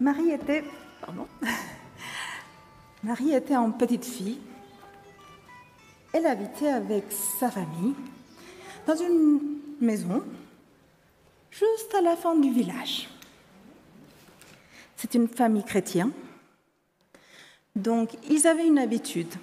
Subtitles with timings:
[0.00, 0.64] Marie était,
[1.02, 1.26] pardon,
[3.02, 4.40] Marie était en petite fille.
[6.14, 7.94] Elle habitait avec sa famille
[8.86, 9.40] dans une
[9.78, 10.22] maison
[11.50, 13.10] juste à la fin du village.
[14.96, 16.12] C'est une famille chrétienne.
[17.76, 19.34] Donc, ils avaient une habitude.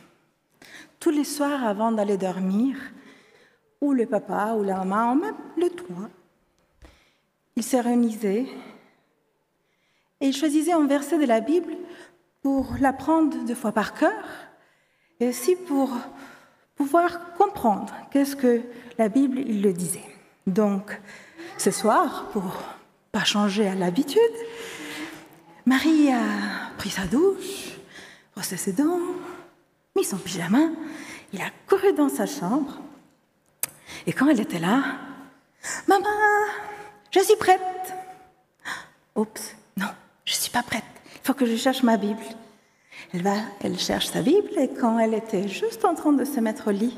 [0.99, 2.77] Tous les soirs, avant d'aller dormir,
[3.79, 6.09] ou le papa ou la maman, même le toit,
[7.55, 8.47] ils se réunissaient
[10.21, 11.73] et ils choisissaient un verset de la Bible
[12.41, 14.23] pour l'apprendre deux fois par cœur
[15.19, 15.91] et aussi pour
[16.75, 18.61] pouvoir comprendre qu'est-ce que
[18.97, 20.05] la Bible il le disait.
[20.45, 20.99] Donc,
[21.57, 22.63] ce soir, pour
[23.11, 24.21] pas changer à l'habitude,
[25.65, 27.73] Marie a pris sa douche,
[28.33, 28.99] brossé ses dents,
[29.95, 30.69] mis son pyjama,
[31.33, 32.79] il a couru dans sa chambre.
[34.05, 34.83] Et quand elle était là,
[35.87, 36.05] Maman,
[37.11, 37.59] je suis prête.
[39.15, 39.55] Oups,
[40.37, 40.83] je ne suis pas prête.
[41.15, 42.21] Il faut que je cherche ma Bible.
[43.11, 46.39] Elle va, elle cherche sa Bible et quand elle était juste en train de se
[46.39, 46.95] mettre au lit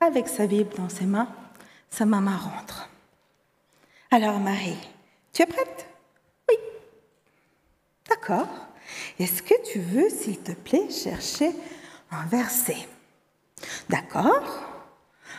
[0.00, 1.28] avec sa Bible dans ses mains,
[1.88, 2.90] sa maman rentre.
[4.10, 4.76] Alors Marie,
[5.32, 5.86] tu es prête?
[6.50, 6.56] Oui.
[8.10, 8.48] D'accord.
[9.18, 11.50] Est-ce que tu veux, s'il te plaît, chercher
[12.10, 12.88] un verset?
[13.88, 14.64] D'accord.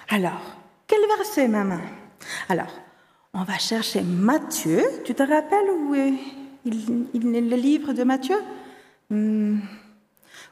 [0.09, 0.41] Alors,
[0.87, 1.81] quel verset, maman?
[2.49, 2.73] Alors,
[3.31, 4.83] on va chercher Matthieu.
[5.05, 8.37] Tu te rappelles où est le livre de Matthieu
[9.09, 9.59] hmm.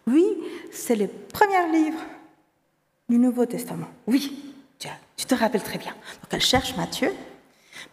[0.07, 0.25] Oui,
[0.71, 1.99] c'est le premier livre
[3.09, 3.87] du Nouveau Testament.
[4.07, 5.91] Oui, tu te rappelles très bien.
[5.91, 7.11] Donc elle cherche Matthieu.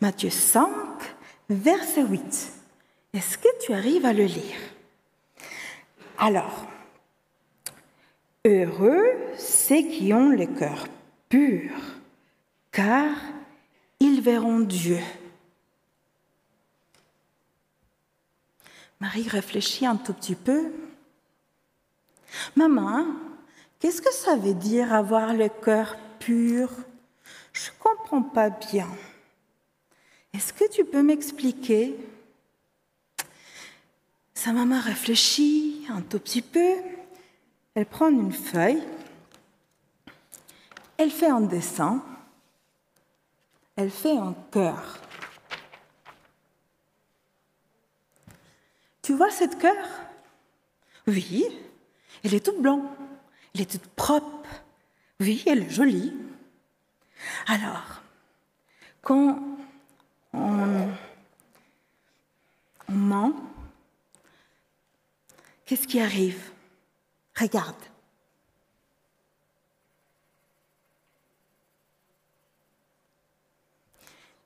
[0.01, 0.69] Matthieu 5,
[1.51, 2.53] verset 8.
[3.15, 4.57] Est-ce que tu arrives à le lire?
[6.19, 6.67] Alors,
[8.45, 10.87] heureux ceux qui ont le cœur
[11.29, 11.71] pur,
[12.73, 13.11] car
[14.01, 15.01] ils verront Dieu.
[19.01, 20.73] Marie réfléchit un tout petit peu.
[22.57, 23.07] Maman,
[23.79, 26.71] qu'est-ce que ça veut dire avoir le cœur pur?
[27.53, 28.89] Je ne comprends pas bien.
[30.33, 31.97] Est-ce que tu peux m'expliquer?
[34.35, 36.75] Sa maman réfléchit un tout petit peu.
[37.75, 38.83] Elle prend une feuille.
[40.97, 42.05] Elle fait un dessin.
[43.77, 45.01] Elle fait un cœur.
[49.09, 49.87] Tu vois cette cœur?
[51.07, 51.47] Oui,
[52.23, 52.91] elle est toute blanche,
[53.55, 54.47] elle est toute propre.
[55.19, 56.13] Oui, elle est jolie.
[57.47, 58.03] Alors,
[59.01, 59.39] quand
[60.35, 60.89] on,
[62.87, 63.33] on ment,
[65.65, 66.51] qu'est-ce qui arrive?
[67.35, 67.77] Regarde.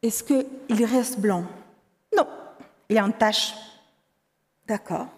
[0.03, 1.49] Est-ce qu'il reste blanc?
[2.17, 2.29] Non,
[2.89, 3.55] il est en tache.
[4.73, 5.09] D'accord.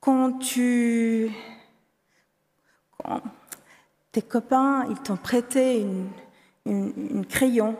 [0.00, 1.30] Quand tu.
[2.98, 3.22] Quand
[4.12, 5.86] tes copains, ils t'ont prêté
[6.66, 7.78] une, crayon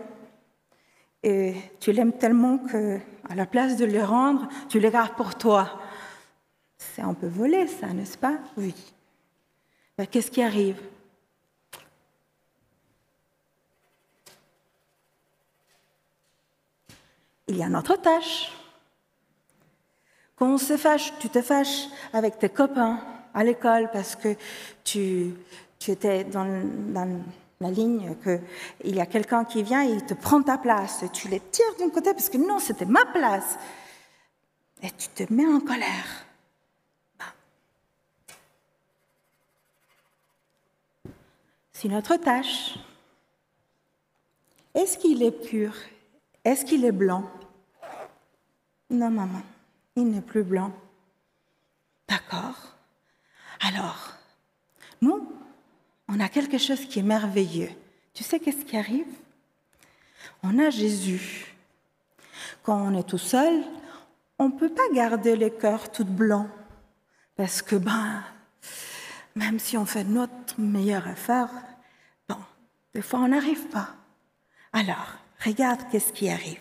[1.22, 2.98] et tu l'aimes tellement que,
[3.28, 5.78] à la place de le rendre, tu le gardes pour toi.
[6.78, 8.38] C'est un peu volé, ça, n'est-ce pas?
[8.56, 8.74] Oui.
[9.98, 10.80] Ben, Qu'est-ce qui arrive?
[17.48, 18.50] Il y a notre tâche.
[20.40, 22.98] Quand on se fâche, tu te fâches avec tes copains
[23.34, 24.34] à l'école parce que
[24.82, 25.34] tu,
[25.78, 26.46] tu étais dans,
[27.60, 31.28] la ligne qu'il y a quelqu'un qui vient et il te prend ta place tu
[31.28, 33.58] les tires d'un côté parce que non, c'était ma place.
[34.82, 36.24] Et tu te mets en colère.
[41.70, 42.78] C'est notre tâche.
[44.74, 45.74] Est-ce qu'il est pur?
[46.46, 47.24] Est-ce qu'il est blanc?
[48.88, 49.42] Non, maman
[50.04, 50.72] n'est plus blanc.
[52.08, 52.74] D'accord.
[53.60, 54.14] Alors,
[55.00, 55.32] nous,
[56.08, 57.70] on a quelque chose qui est merveilleux.
[58.14, 59.06] Tu sais qu'est-ce qui arrive?
[60.42, 61.54] On a Jésus.
[62.62, 63.62] Quand on est tout seul,
[64.38, 66.48] on ne peut pas garder le cœur tout blanc.
[67.36, 68.22] Parce que, ben,
[69.34, 71.50] même si on fait notre meilleur effort,
[72.28, 72.38] bon,
[72.94, 73.94] des fois on n'arrive pas.
[74.72, 75.14] Alors,
[75.44, 76.60] regarde qu'est-ce qui arrive.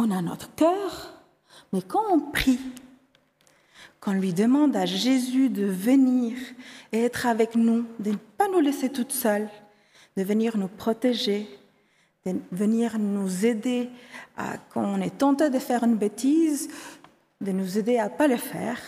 [0.00, 1.12] On a notre cœur,
[1.72, 2.58] mais quand on prie,
[4.00, 6.38] quand on lui demande à Jésus de venir
[6.92, 9.48] et être avec nous, de ne pas nous laisser toutes seules,
[10.16, 11.48] de venir nous protéger,
[12.24, 13.90] de venir nous aider
[14.70, 16.70] quand on est tenté de faire une bêtise,
[17.42, 18.78] de nous aider à ne pas le faire,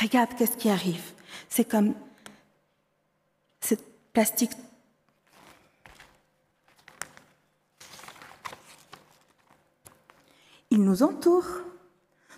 [0.00, 1.12] regarde qu'est-ce qui arrive.
[1.48, 1.94] C'est comme
[3.60, 4.52] cette plastique
[10.78, 11.46] nous entoure.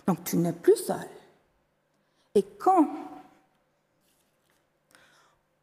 [0.07, 1.07] Donc tu n'es plus seul.
[2.35, 2.87] Et quand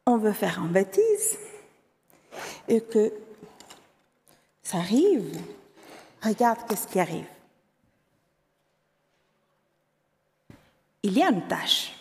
[0.05, 1.37] on veut faire une bêtise
[2.67, 3.13] et que
[4.63, 5.37] ça arrive,
[6.23, 7.27] regarde qu'est-ce qui arrive.
[11.03, 11.93] Il y a une tâche.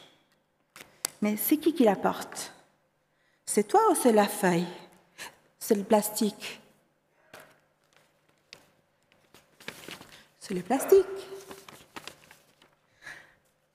[1.23, 2.53] Mais c'est qui qui la porte?
[3.45, 4.69] C'est toi ou c'est la feuille?
[5.59, 6.60] C'est le plastique?
[10.51, 11.07] C'est le plastique.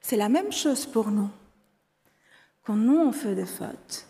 [0.01, 1.29] C'est la même chose pour nous.
[2.65, 4.05] Quand nous, on fait des fautes,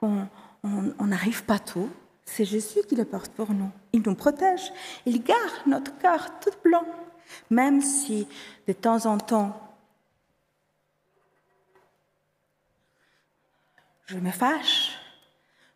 [0.00, 0.26] quand
[0.64, 1.88] on n'arrive pas tout,
[2.24, 3.70] c'est Jésus qui le porte pour nous.
[3.92, 4.72] Il nous protège.
[5.06, 6.84] Il garde notre cœur tout blanc.
[7.48, 8.26] Même si
[8.66, 9.78] de temps en temps,
[14.06, 14.98] je me fâche,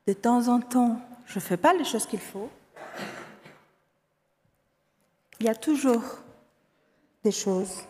[0.09, 2.51] de temps en temps, je ne fais pas les choses qu'il faut,
[5.43, 6.05] il y a toujours
[7.25, 7.83] des choses.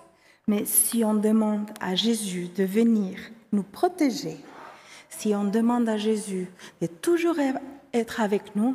[0.46, 3.18] Mais si on demande à Jésus de venir
[3.52, 4.38] nous protéger,
[5.10, 6.48] si on demande à Jésus
[6.80, 7.36] de toujours
[7.92, 8.74] être avec nous,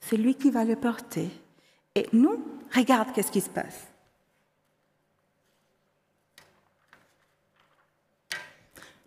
[0.00, 1.28] c'est lui qui va le porter.
[1.94, 2.42] Et nous,
[2.74, 3.86] regarde qu'est-ce qui se passe.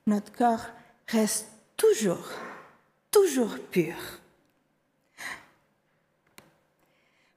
[0.05, 0.67] Notre corps
[1.07, 2.29] reste toujours,
[3.09, 3.95] toujours pur.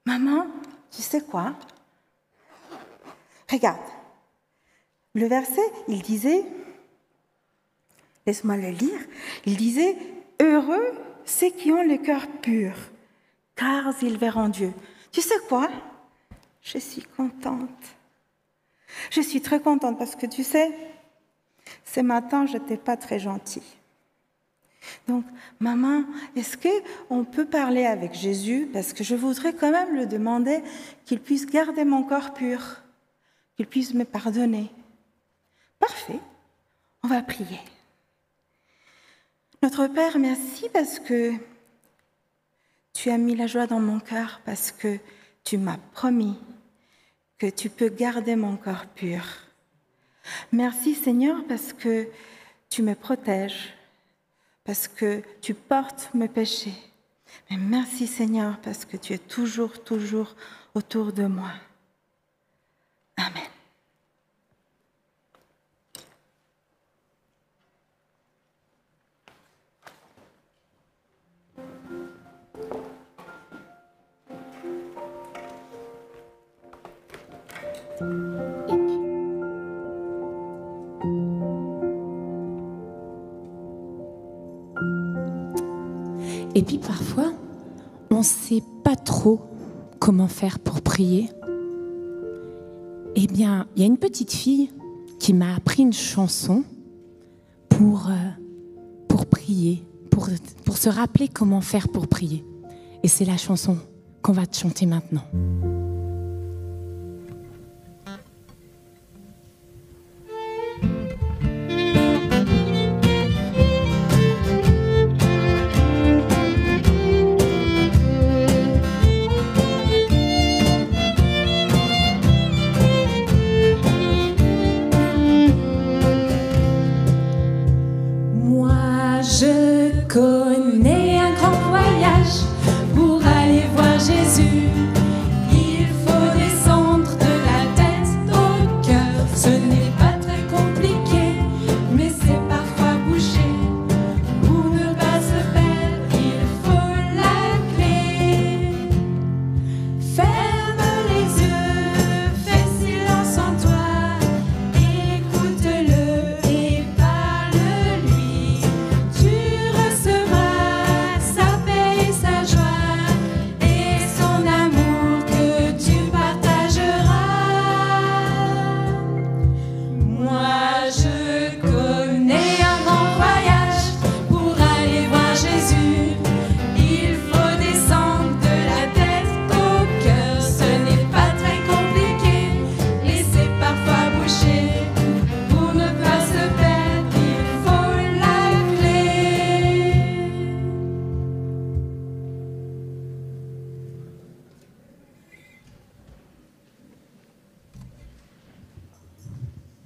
[0.04, 0.46] Maman,
[0.90, 1.54] tu sais quoi?
[3.50, 3.80] Regarde.
[5.14, 6.44] Le verset, il disait,
[8.26, 9.00] laisse-moi le lire,
[9.44, 9.96] il disait,
[10.40, 10.92] heureux
[11.24, 12.72] ceux qui ont le cœur pur,
[13.56, 14.72] car ils verront Dieu.
[15.12, 15.68] Tu sais quoi?
[16.62, 17.68] Je suis contente.
[19.10, 20.72] Je suis très contente parce que tu sais,
[21.84, 23.62] ce matin, je n'étais pas très gentille.
[25.08, 25.24] Donc,
[25.58, 26.04] maman,
[26.36, 28.68] est-ce qu'on peut parler avec Jésus?
[28.72, 30.62] Parce que je voudrais quand même le demander
[31.04, 32.82] qu'il puisse garder mon corps pur,
[33.56, 34.70] qu'il puisse me pardonner.
[35.78, 36.20] Parfait,
[37.02, 37.60] on va prier.
[39.62, 41.32] Notre Père, merci parce que
[42.92, 44.98] tu as mis la joie dans mon cœur, parce que
[45.44, 46.38] tu m'as promis
[47.38, 49.24] que tu peux garder mon corps pur.
[50.52, 52.08] Merci Seigneur parce que
[52.68, 53.74] tu me protèges,
[54.64, 56.74] parce que tu portes mes péchés.
[57.50, 60.34] Mais merci Seigneur parce que tu es toujours, toujours
[60.74, 61.52] autour de moi.
[63.16, 63.42] Amen.
[86.54, 87.32] Et puis parfois,
[88.10, 89.40] on ne sait pas trop
[89.98, 91.28] comment faire pour prier.
[93.14, 94.70] Eh bien, il y a une petite fille
[95.18, 96.64] qui m'a appris une chanson
[97.68, 100.28] pour, euh, prier, pour,
[100.64, 102.44] pour se rappeler comment faire pour prier.
[103.02, 103.76] Et c'est la chanson
[104.22, 105.24] qu'on va te chanter maintenant.